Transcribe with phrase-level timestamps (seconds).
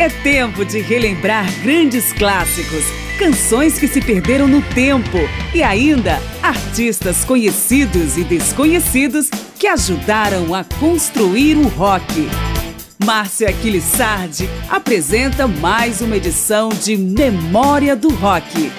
[0.00, 2.84] É tempo de relembrar grandes clássicos,
[3.18, 5.18] canções que se perderam no tempo
[5.52, 9.28] e ainda artistas conhecidos e desconhecidos
[9.58, 12.28] que ajudaram a construir o rock.
[13.04, 18.70] Márcia Aquilissardi apresenta mais uma edição de Memória do Rock.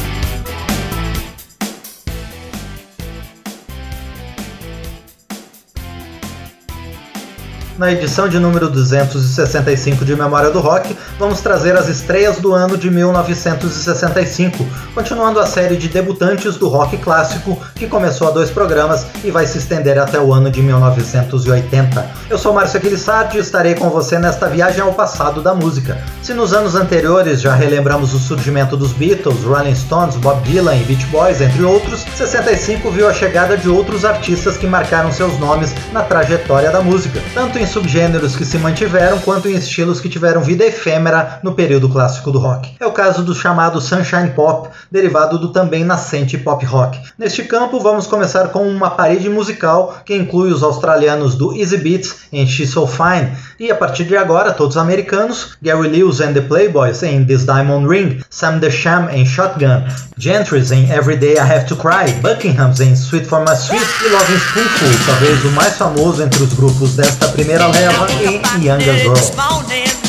[7.79, 12.77] Na edição de número 265 de Memória do Rock, vamos trazer as estreias do ano
[12.77, 19.05] de 1965, continuando a série de debutantes do rock clássico que começou há dois programas
[19.23, 22.05] e vai se estender até o ano de 1980.
[22.29, 26.03] Eu sou Márcio Aquilissardi e estarei com você nesta viagem ao passado da música.
[26.21, 30.83] Se nos anos anteriores já relembramos o surgimento dos Beatles, Rolling Stones, Bob Dylan e
[30.83, 35.73] Beach Boys, entre outros, 65 viu a chegada de outros artistas que marcaram seus nomes
[35.93, 40.41] na trajetória da música, tanto em subgêneros que se mantiveram quanto em estilos que tiveram
[40.41, 42.75] vida efêmera no período clássico do rock.
[42.79, 46.99] É o caso do chamado Sunshine Pop, derivado do também nascente pop rock.
[47.17, 52.15] Neste campo, vamos começar com uma parede musical que inclui os australianos do Easy Beats
[52.31, 56.41] em She's So Fine e a partir de agora todos americanos, Gary Lewis and the
[56.41, 59.83] Playboys em This Diamond Ring, Sam the Sham em Shotgun,
[60.17, 64.09] Gentry's em Every Day I Have to Cry, Buckingham's em Sweet for My Sweet e
[64.09, 68.07] Loving Spoonful, talvez o mais famoso entre os grupos desta primeira leva
[68.55, 70.08] em Younger Girl.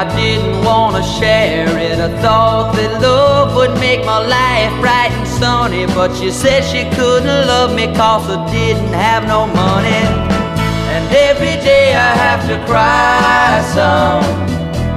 [0.00, 1.98] I didn't want to share it.
[1.98, 5.84] I thought that love would make my life bright and sunny.
[5.86, 10.02] But she said she couldn't love me cause I didn't have no money.
[10.94, 14.24] And every day I have to cry some.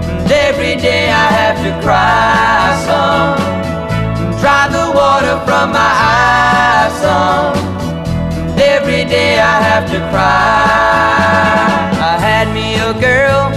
[0.09, 3.37] And every day I have to cry some.
[4.23, 7.75] And Dry the water from my eyes some
[8.57, 11.89] every day I have to cry.
[12.11, 13.51] I had me a girl,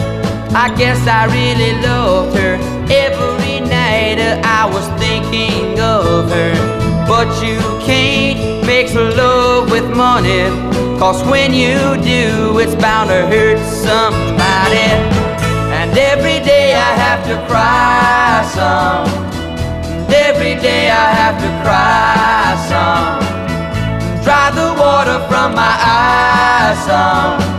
[0.58, 2.54] I guess I really loved her.
[2.90, 6.54] Every night I was thinking of her.
[7.06, 10.50] But you can't mix love with money,
[10.98, 14.90] cause when you do, it's bound to hurt somebody.
[15.78, 19.06] And every day I have to cry some.
[19.86, 23.28] And every day I have to cry some
[24.24, 27.57] dry the water from my eyes some.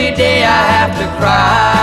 [0.00, 1.76] Every day I have to cry.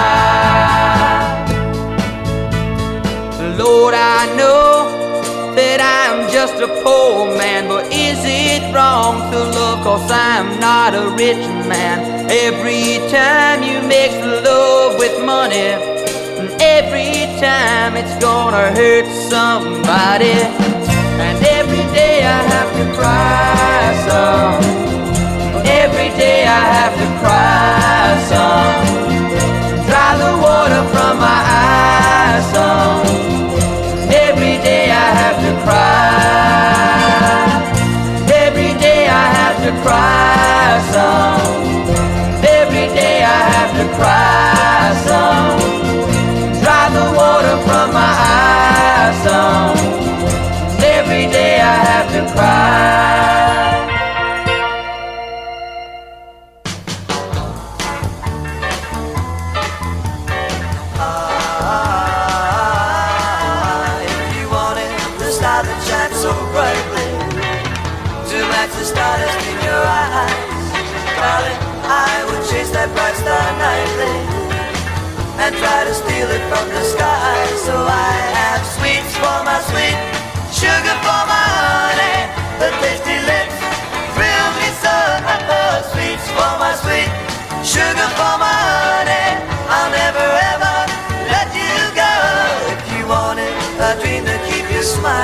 [3.59, 9.83] Lord, I know that I'm just a poor man, but is it wrong to look
[9.83, 12.25] cause I'm not a rich man?
[12.31, 15.77] Every time you mix love with money,
[16.39, 20.76] and every time it's gonna hurt somebody.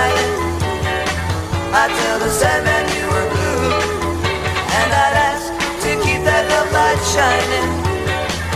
[0.09, 0.29] You
[1.73, 3.71] I'd tell the Sandman you were blue,
[4.77, 5.49] and I'd ask
[5.83, 7.69] to keep that love light shining,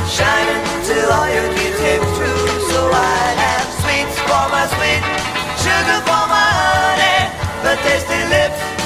[0.05, 2.45] shining till all your dreams came true.
[2.69, 5.03] So I have sweets for my sweet,
[5.63, 7.17] sugar for my honey
[7.63, 8.76] the tasty lips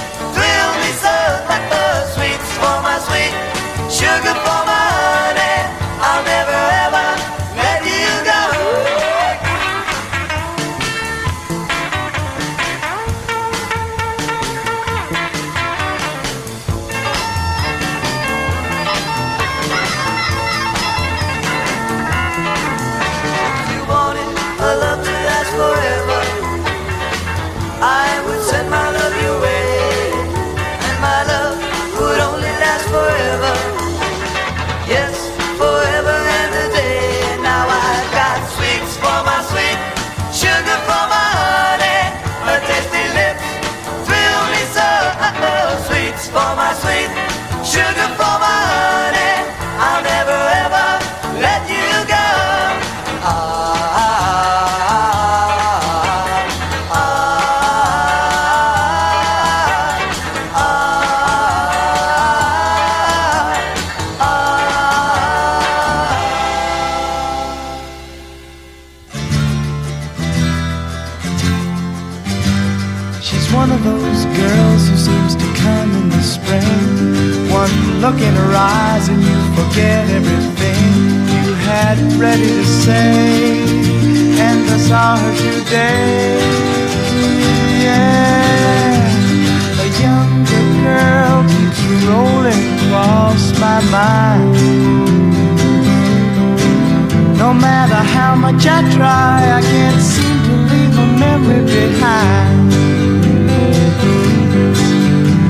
[97.88, 102.74] matter how much I try, I can't seem to leave a memory behind.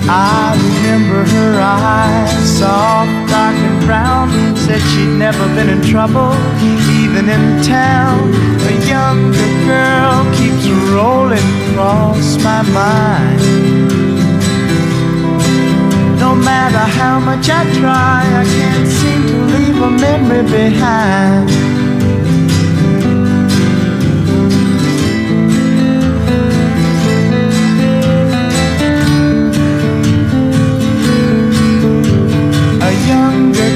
[0.07, 4.29] I remember her eyes, soft, dark, and brown.
[4.63, 6.31] Said she'd never been in trouble,
[7.03, 8.19] even in town.
[8.71, 13.41] A younger girl keeps rolling across my mind.
[16.23, 21.70] No matter how much I try, I can't seem to leave a memory behind.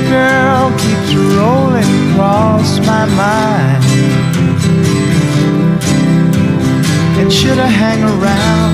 [0.08, 3.84] Girl keeps rolling across my mind.
[7.20, 8.74] And should I hang around,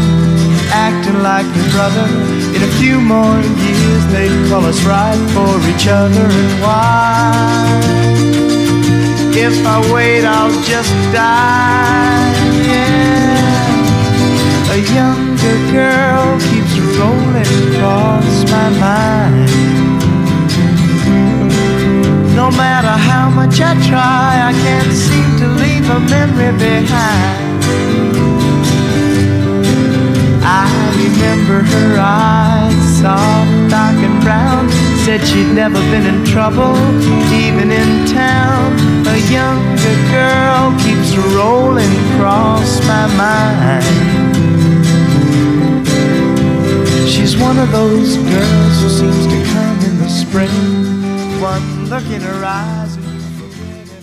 [0.71, 2.07] acting like your brother?
[2.55, 6.27] In a few more years, they'd call us right for each other.
[6.41, 7.91] And why?
[9.33, 12.33] If I wait, I'll just die.
[12.71, 13.11] Yeah.
[14.75, 19.70] A younger girl keeps rolling across my mind.
[22.51, 27.63] No matter how much I try, I can't seem to leave a memory behind.
[30.43, 30.67] I
[30.99, 34.69] remember her eyes, soft, dark, and brown.
[35.05, 36.75] Said she'd never been in trouble,
[37.31, 38.73] even in town.
[39.07, 43.85] A younger girl keeps rolling across my mind.
[47.07, 50.80] She's one of those girls who seems to come in the spring.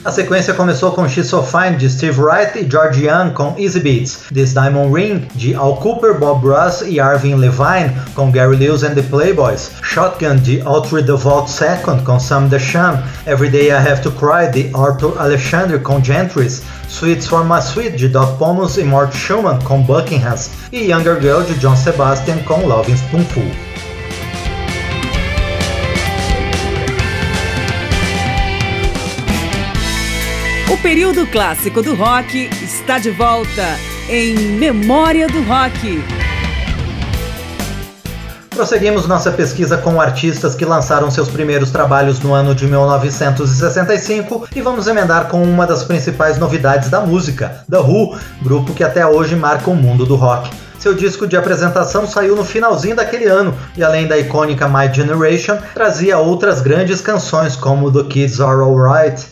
[0.04, 3.78] A sequência começou com She's So Fine de Steve Wright e George Young com Easy
[3.78, 8.82] Beats, This Diamond Ring de Al Cooper, Bob Ross e Arvin Levine com Gary Lewis
[8.82, 14.02] and the Playboys, Shotgun de Autry DeVault II com Sam Desham, Every Day I Have
[14.02, 18.82] to Cry de Arthur Alexandre com Gentries, Sweets for My Sweet de Doc Pomus e
[18.82, 20.34] Mort Schumann com Buckingham.
[20.72, 23.67] E Younger Girl de John Sebastian com Loving Spoonful.
[30.82, 33.76] Período clássico do rock está de volta
[34.08, 36.02] em Memória do Rock.
[38.50, 44.60] Prosseguimos nossa pesquisa com artistas que lançaram seus primeiros trabalhos no ano de 1965 e
[44.60, 49.34] vamos emendar com uma das principais novidades da música, The Who, grupo que até hoje
[49.34, 50.50] marca o mundo do rock.
[50.78, 55.58] Seu disco de apresentação saiu no finalzinho daquele ano e, além da icônica My Generation,
[55.74, 59.26] trazia outras grandes canções como The Kids Are Alright.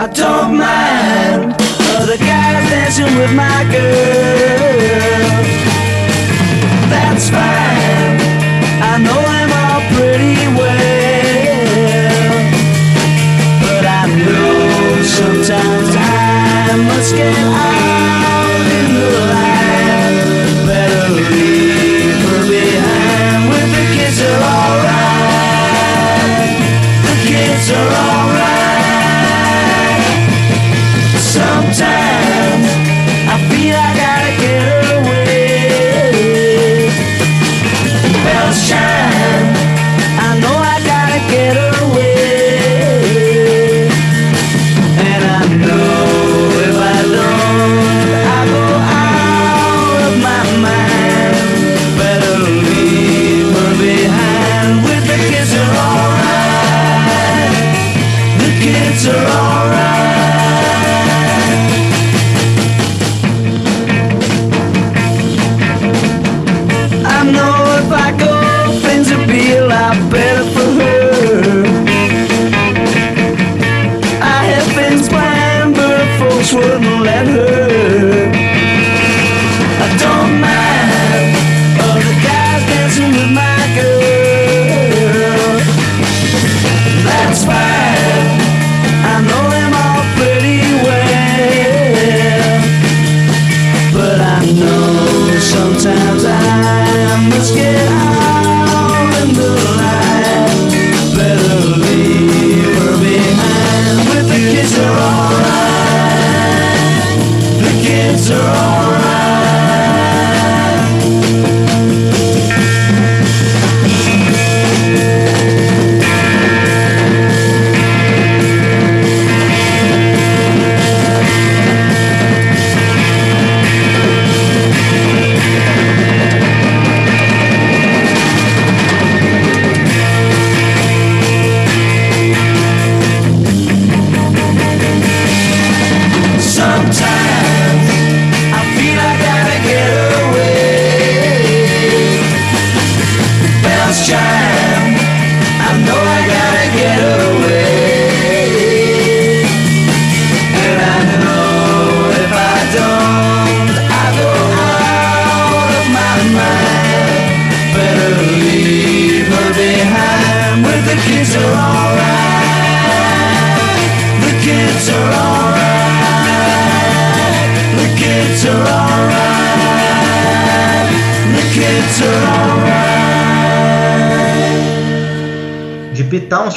[0.00, 1.54] I don't mind
[1.98, 5.42] other guys dancing with my girl.
[6.86, 8.20] That's fine.
[8.78, 12.30] I know them all pretty well.
[13.58, 20.14] But I know sometimes I must get out in the line.
[20.62, 24.94] Better leave her behind with the kids are alright.
[27.02, 28.37] The kids are alright.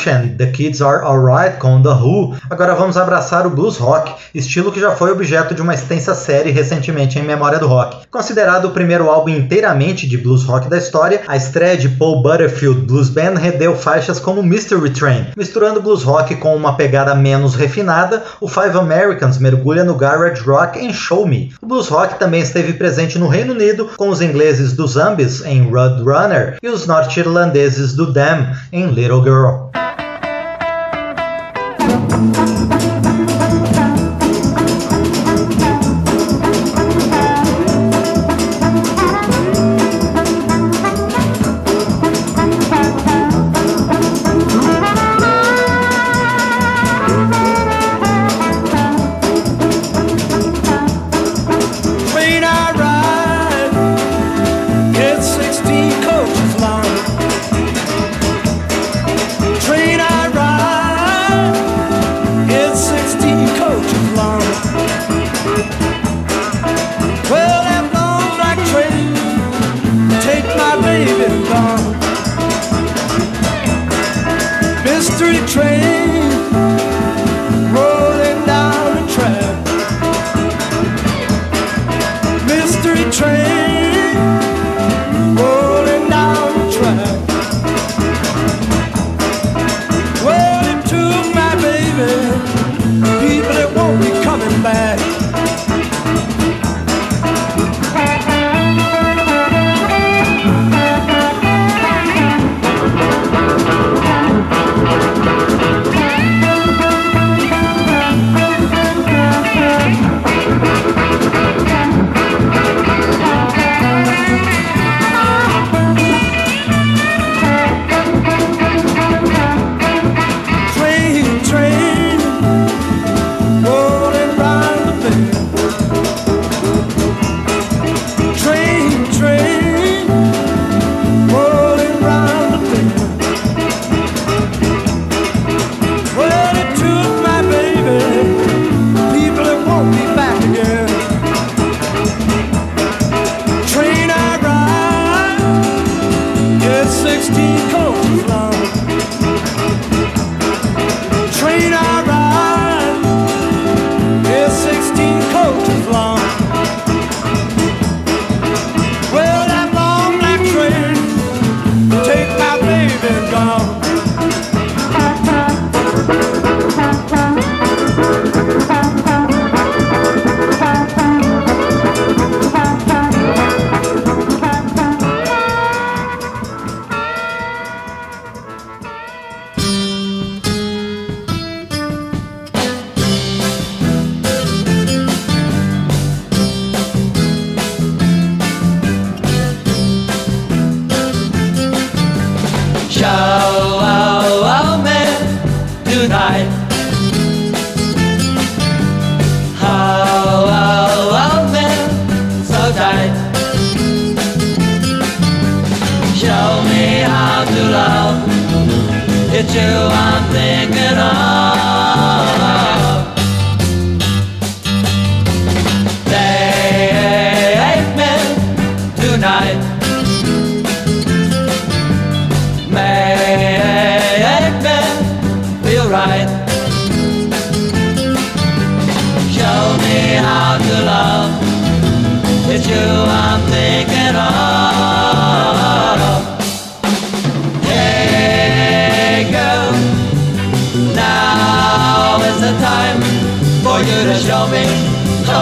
[0.01, 4.79] scende Kids Are Alright com The Who, agora vamos abraçar o blues rock, estilo que
[4.79, 8.07] já foi objeto de uma extensa série recentemente em memória do rock.
[8.09, 12.81] Considerado o primeiro álbum inteiramente de blues rock da história, a estreia de Paul Butterfield
[12.81, 15.27] Blues Band rendeu faixas como Mystery Train.
[15.35, 20.79] Misturando blues rock com uma pegada menos refinada, o Five Americans mergulha no garage rock
[20.79, 21.53] em Show Me.
[21.61, 25.69] O blues rock também esteve presente no Reino Unido com os ingleses do Zombies em
[25.69, 29.71] Road Runner e os norte-irlandeses do Dam em Little Girl.
[32.21, 32.70] Thank you.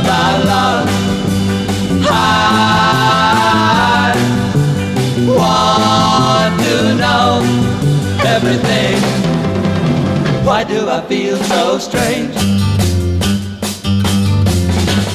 [0.08, 0.90] of love
[2.12, 3.24] I
[5.28, 7.42] want to know
[8.26, 9.00] everything
[10.46, 12.34] Why do I feel so strange?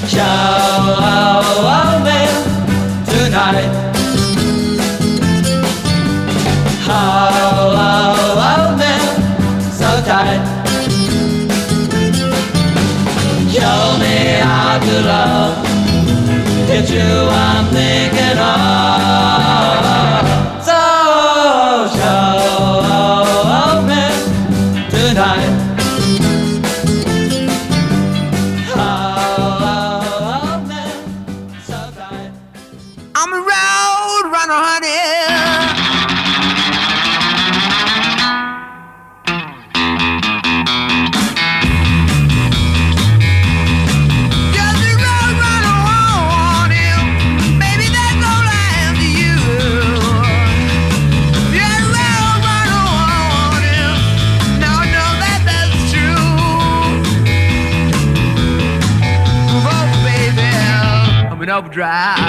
[0.08, 1.43] Shout
[14.94, 15.66] to love.
[16.68, 17.53] Get you out.
[61.74, 62.23] Drive.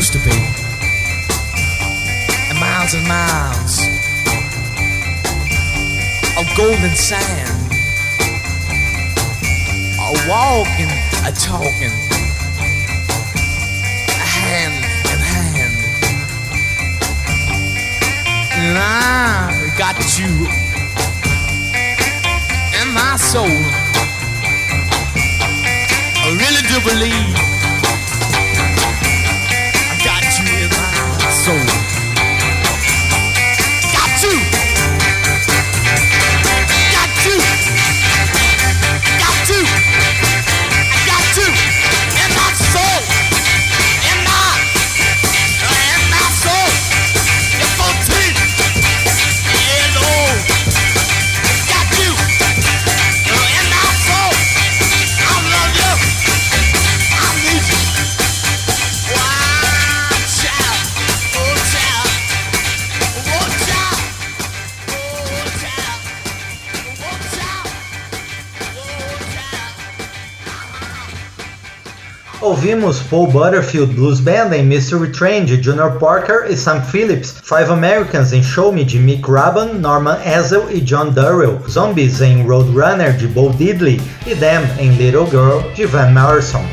[0.00, 0.38] used to be.
[2.48, 3.74] And miles and miles
[6.38, 7.72] of golden sand.
[10.00, 10.92] A walking,
[11.28, 11.92] a talking,
[14.08, 15.76] a hand in hand.
[18.56, 20.32] And I got you
[22.80, 23.60] in my soul.
[26.24, 27.49] I really do believe.
[31.52, 31.79] Oh.
[72.70, 77.68] Ouvimos Paul Butterfield Blues Band em Mystery Train de Junior Parker e Sam Phillips, Five
[77.68, 83.16] Americans em Show Me de Mick Rabban, Norman Ezel e John Durrell, Zombies em Roadrunner
[83.16, 86.64] de Bo Diddley e Them em Little Girl de Van Morrison.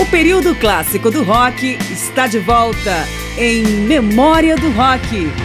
[0.00, 3.04] O período clássico do rock está de volta
[3.36, 5.41] em Memória do Rock.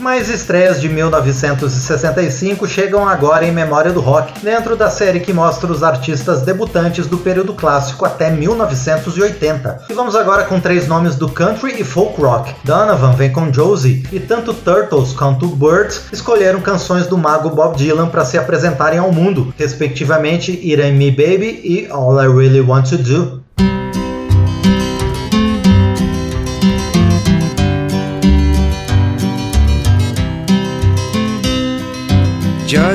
[0.00, 5.72] Mais estreias de 1965 chegam agora em memória do rock, dentro da série que mostra
[5.72, 9.86] os artistas debutantes do período clássico até 1980.
[9.90, 12.54] E vamos agora com três nomes do country e folk rock.
[12.64, 18.08] Donovan vem com Josie, e tanto Turtles quanto Birds escolheram canções do mago Bob Dylan
[18.08, 22.98] para se apresentarem ao mundo, respectivamente Ain't Me Baby e All I Really Want to
[22.98, 23.37] Do.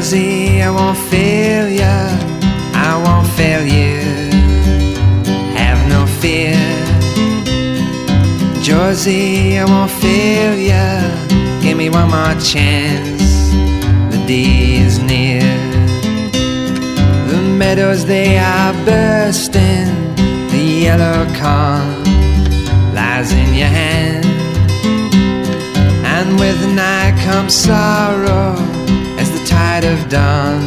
[0.03, 1.95] Josie, I won't fail ya,
[2.73, 4.01] I won't fail you.
[5.55, 6.59] Have no fear,
[8.61, 10.99] Josie, I won't fail ya.
[11.61, 13.23] Give me one more chance,
[14.11, 15.47] the day is near.
[17.29, 19.87] The meadows they are bursting,
[20.51, 22.03] the yellow corn
[22.93, 24.25] lies in your hand,
[26.05, 28.72] and with night comes sorrow
[29.53, 30.61] tide of dawn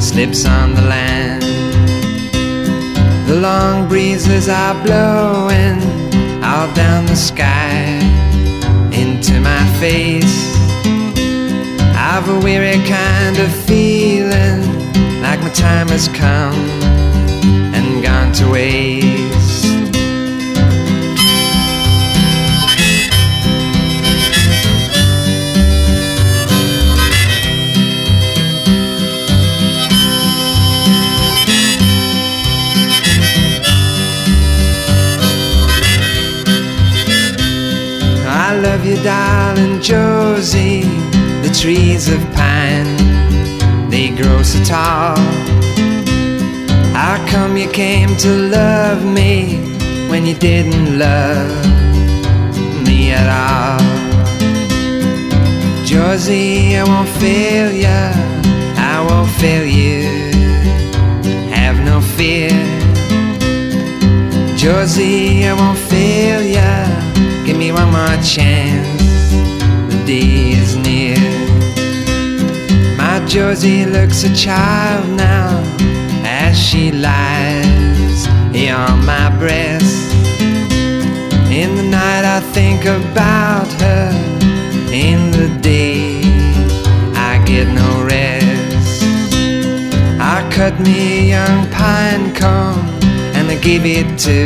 [0.00, 1.42] slips on the land.
[3.28, 5.78] The long breezes are blowing
[6.48, 7.76] all down the sky
[9.02, 10.38] into my face.
[12.10, 14.60] I've a weary kind of feeling
[15.26, 16.60] like my time has come
[17.76, 19.47] and gone to waste.
[38.96, 40.82] Darling Josie.
[41.42, 42.96] The trees of pine,
[43.90, 45.16] they grow so tall.
[46.94, 49.58] How come you came to love me
[50.10, 51.64] when you didn't love
[52.86, 53.78] me at all?
[55.86, 58.12] Josie, I won't fail ya,
[58.76, 60.02] I won't fail you.
[61.50, 62.50] Have no fear.
[64.56, 66.87] Josie, I won't fail ya.
[67.78, 69.30] One more chance.
[69.88, 71.16] The day is near.
[72.96, 75.62] My Josie looks a child now
[76.24, 80.12] as she lies here on my breast.
[81.60, 84.10] In the night, I think about her.
[84.90, 86.20] In the day,
[87.28, 89.04] I get no rest.
[90.20, 92.80] I cut me a young pine cone
[93.36, 94.40] and I give it to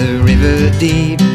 [0.00, 1.29] the river deep.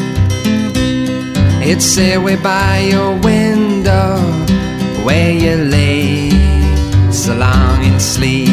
[1.67, 4.17] It sat way by your window
[5.03, 6.29] where you lay
[7.11, 8.49] so long in sleep.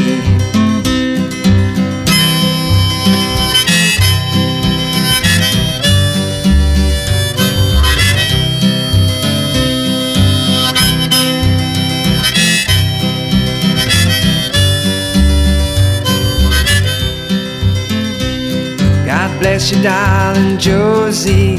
[19.05, 21.59] God bless you, darling Josie,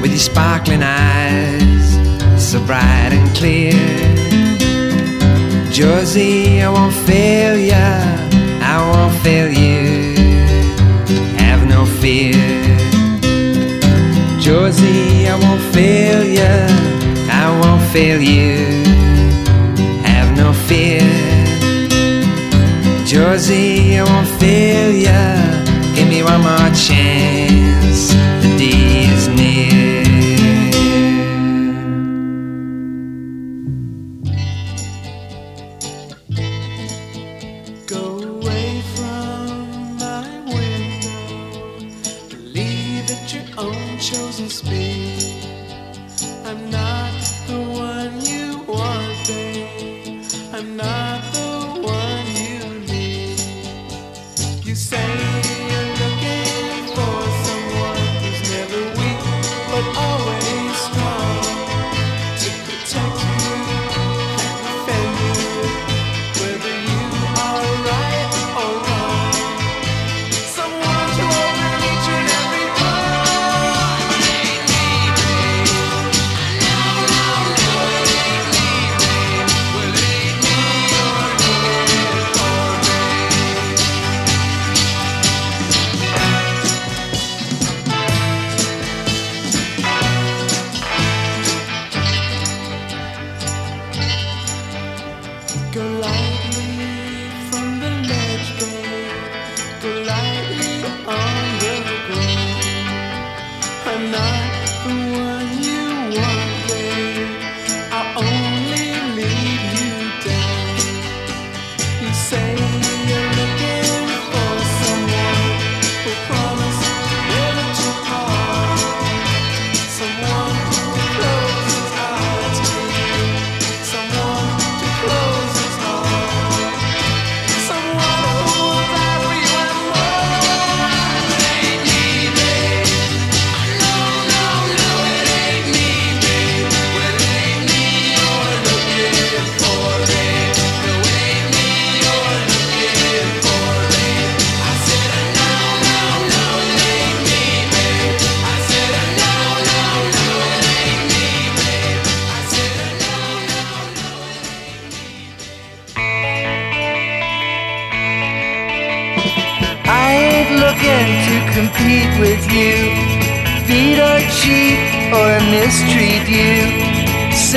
[0.00, 1.92] with your sparkling eyes,
[2.40, 3.72] so bright and clear.
[5.70, 8.00] Josie, I won't fail ya,
[8.62, 10.14] I won't fail you.
[11.38, 12.34] Have no fear.
[14.40, 16.52] Josie, I won't fail ya,
[17.30, 18.56] I won't fail you.
[20.04, 21.02] Have no fear.
[23.04, 25.94] Josie, I won't fail ya.
[25.94, 27.47] Give me one more chance.
[43.98, 45.44] Chosen speed.
[46.44, 47.12] I'm not
[47.48, 50.22] the one you want, babe.
[50.52, 50.97] I'm not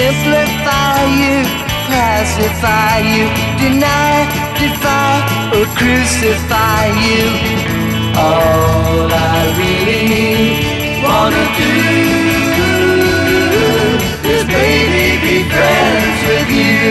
[0.01, 1.45] Simplify you,
[1.85, 3.25] pacify you.
[3.61, 4.25] Deny,
[4.57, 5.21] defy,
[5.53, 7.25] or crucify you.
[8.17, 10.57] All I really
[11.05, 11.75] wanna do
[14.33, 16.81] is baby be friends with you.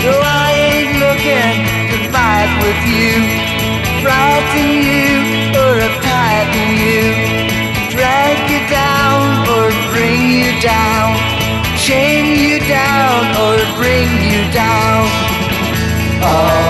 [0.00, 1.56] No, I ain't looking
[1.90, 3.12] to fight with you,
[4.00, 4.73] frighten
[10.64, 11.14] down,
[11.76, 15.04] chain you down or bring you down.
[16.24, 16.63] All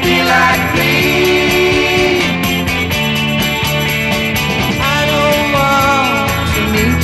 [0.00, 0.96] be like me.
[4.80, 7.02] I don't want to meet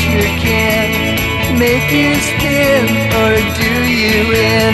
[1.58, 2.86] make you spin
[3.18, 4.72] or do you in,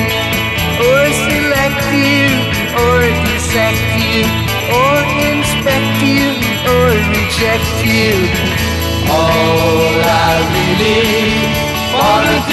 [0.84, 2.28] or select you
[2.76, 4.20] or dissect you,
[4.68, 4.94] or
[5.32, 6.28] inspect you
[6.68, 8.14] or reject you.
[9.08, 11.64] All I really
[11.96, 12.43] wanna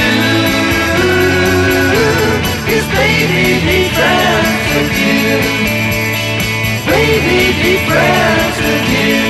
[7.87, 9.21] friends with you,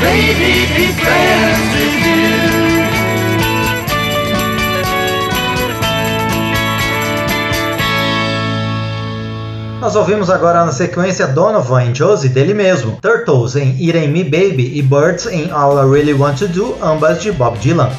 [0.00, 2.64] baby be friends with you.
[9.84, 14.72] Nós ouvimos agora na sequência Donovan em Josie dele mesmo, Turtles em Ain't Me Baby
[14.78, 17.90] e Birds em All I Really Want to Do, ambas de Bob Dylan.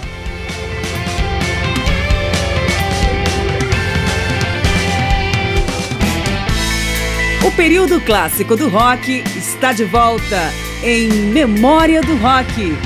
[7.56, 10.52] Período clássico do rock está de volta
[10.84, 12.78] em Memória do Rock.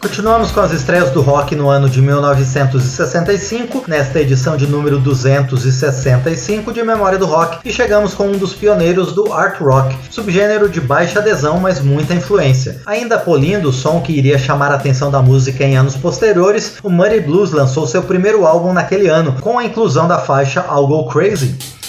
[0.00, 6.72] Continuamos com as estreias do rock no ano de 1965, nesta edição de número 265
[6.72, 10.80] de Memória do Rock, e chegamos com um dos pioneiros do art rock, subgênero de
[10.80, 12.80] baixa adesão, mas muita influência.
[12.86, 16.88] Ainda polindo o som que iria chamar a atenção da música em anos posteriores, o
[16.88, 21.06] Muddy Blues lançou seu primeiro álbum naquele ano, com a inclusão da faixa I'll Go
[21.08, 21.81] Crazy.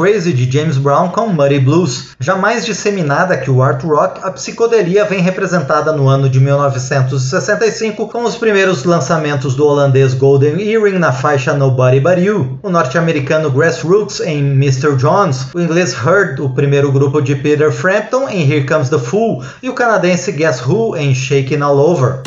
[0.00, 2.16] Crazy de James Brown com Muddy Blues.
[2.18, 8.08] Já mais disseminada que o art rock, a psicodelia vem representada no ano de 1965
[8.08, 13.50] com os primeiros lançamentos do holandês Golden Earring na faixa Nobody But You, o norte-americano
[13.50, 14.96] Grassroots em Mr.
[14.96, 19.44] Jones, o inglês Heard, o primeiro grupo de Peter Frampton em Here Comes the Fool
[19.62, 22.20] e o canadense Guess Who em Shaking All Over.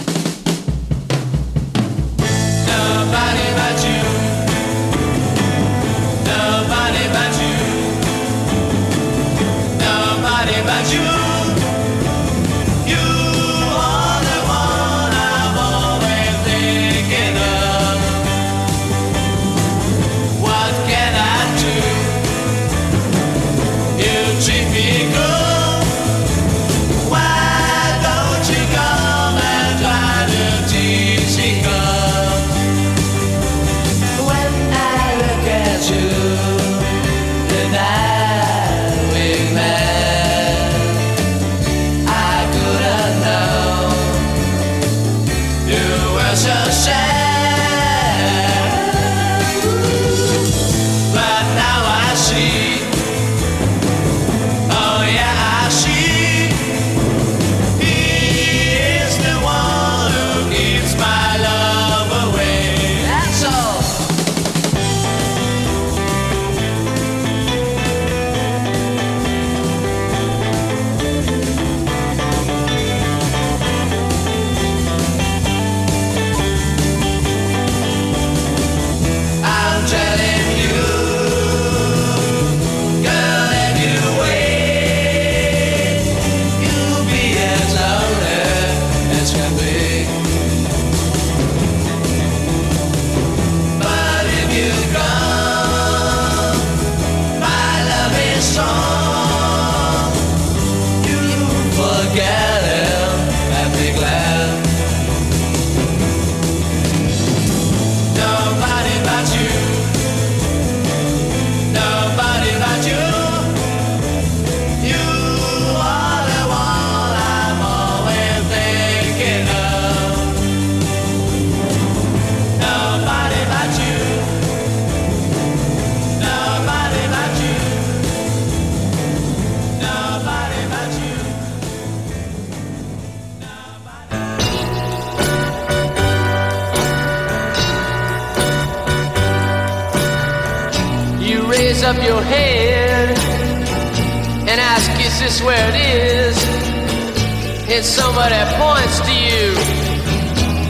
[147.75, 149.49] It's someone that points to you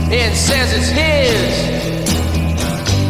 [0.07, 1.53] and says it's his.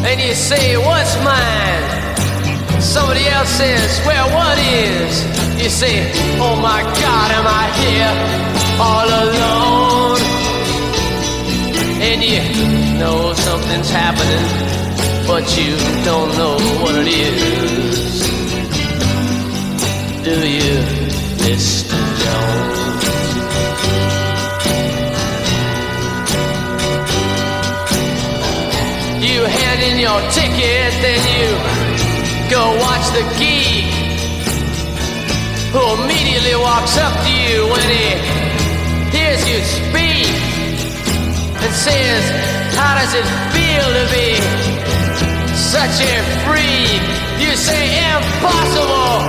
[0.02, 2.82] And you say, What's mine?
[2.82, 5.14] Somebody else says, Well, what is?
[5.62, 6.10] You say,
[6.41, 8.14] Oh my God, am I here
[8.82, 10.22] all alone?
[12.02, 12.41] And you
[12.98, 14.46] know something's happening,
[15.28, 18.26] but you don't know what it is.
[20.26, 20.82] Do you,
[21.46, 22.03] Mr.
[30.04, 31.47] your ticket, then you
[32.51, 33.88] go watch the geek
[35.72, 38.12] who immediately walks up to you when he
[39.16, 40.28] hears you speak
[41.64, 42.24] and says,
[42.76, 44.30] How does it feel to be
[45.56, 47.04] such a freak?
[47.39, 49.24] You say, Impossible,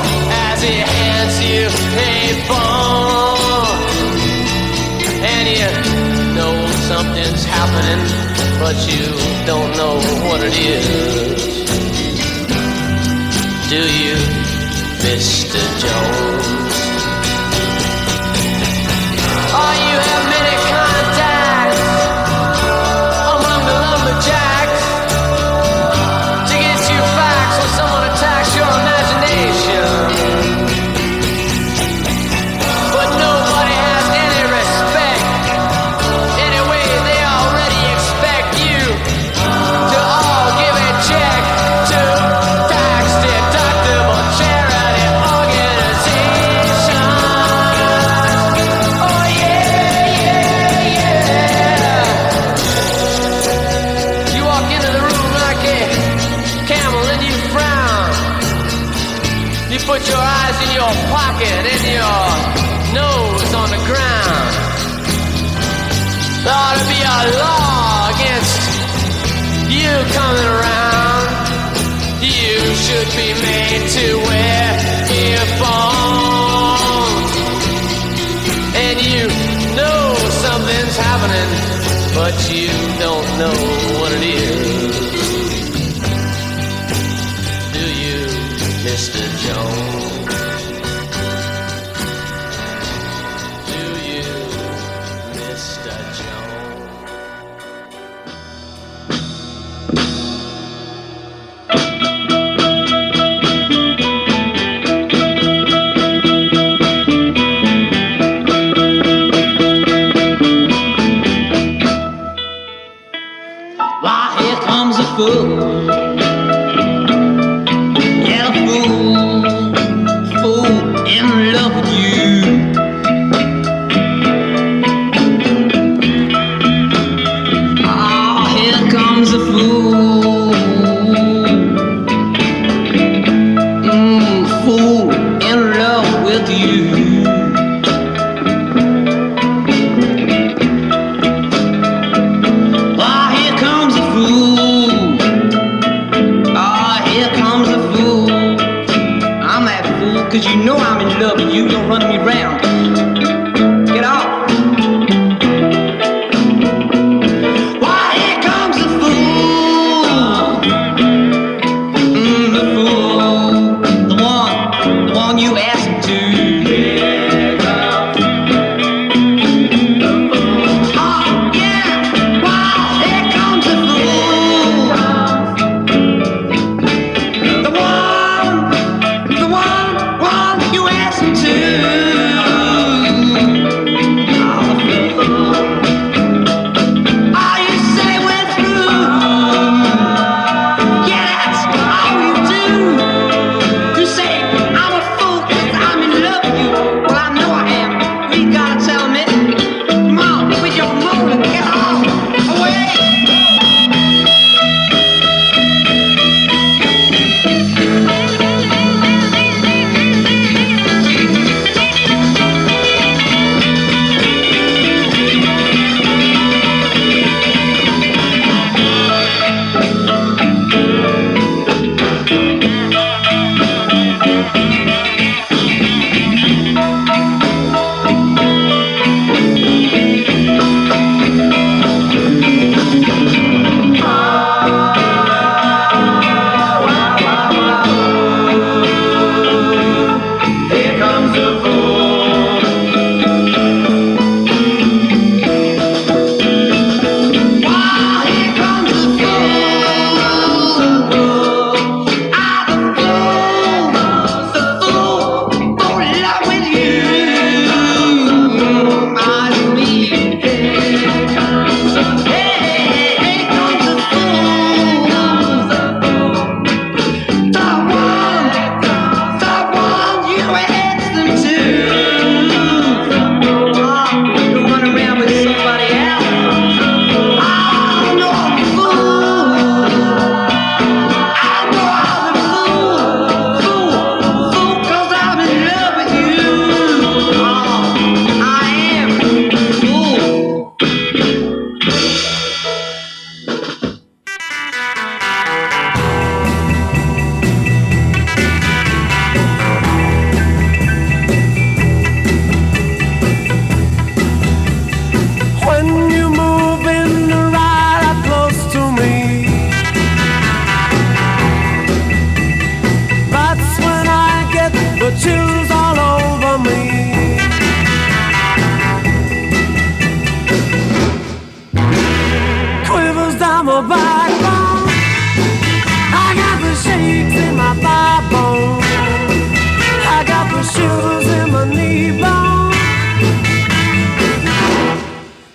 [0.51, 1.71] as he hands you
[2.03, 3.79] a phone.
[5.23, 5.71] And you
[6.35, 9.07] know something's happening but you
[9.47, 9.97] don't know
[10.27, 11.65] what it is.
[13.71, 14.17] Do you,
[15.03, 15.61] Mr.
[15.81, 16.74] Jones?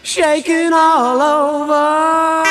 [0.10, 2.49] Shaking all over.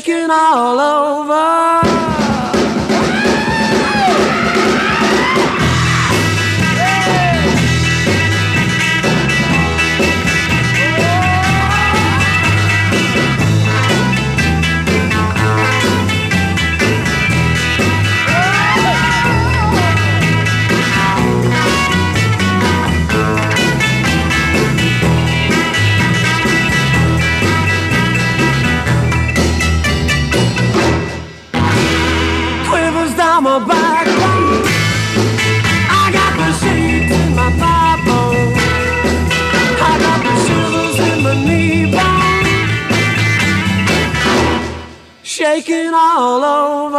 [0.00, 1.89] Shaking all over.
[46.00, 46.89] All over.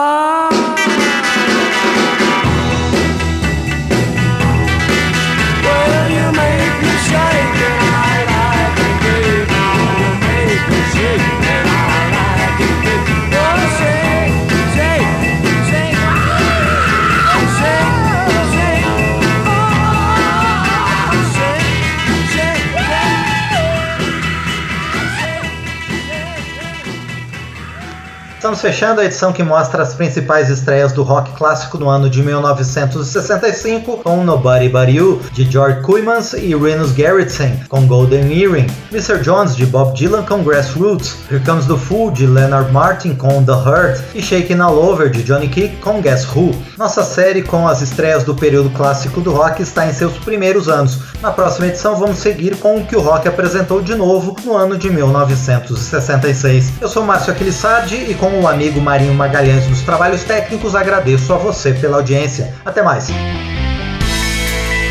[28.52, 32.22] Estamos fechando a edição que mostra as principais estreias do rock clássico no ano de
[32.22, 39.22] 1965 com Nobody But You, de George Kuymans e Renus Gerritsen, com Golden Earring, Mr.
[39.22, 43.54] Jones, de Bob Dylan, com Grassroots, Here Comes the Fool, de Leonard Martin, com The
[43.54, 46.54] Hurt, e Shaking All Over, de Johnny Kick, com Guess Who.
[46.78, 51.00] Nossa série com as estreias do período clássico do rock está em seus primeiros anos.
[51.22, 54.78] Na próxima edição vamos seguir com o que o rock apresentou de novo no ano
[54.78, 56.74] de 1966.
[56.82, 61.32] Eu sou Márcio Aquilissardi e com com o amigo Marinho Magalhães nos trabalhos técnicos, agradeço
[61.34, 62.54] a você pela audiência.
[62.66, 63.10] Até mais.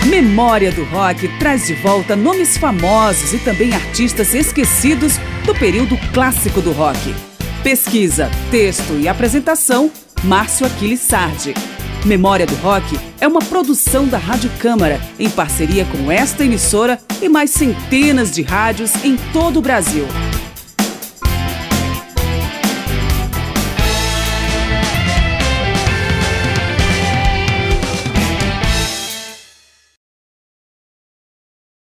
[0.06, 6.60] Memória do Rock traz de volta nomes famosos e também artistas esquecidos do período clássico
[6.60, 7.14] do rock.
[7.62, 9.90] Pesquisa, texto e apresentação,
[10.22, 11.52] Márcio Aquiles Sardi.
[12.04, 17.28] Memória do Rock é uma produção da Rádio Câmara, em parceria com esta emissora e
[17.28, 20.06] mais centenas de rádios em todo o Brasil.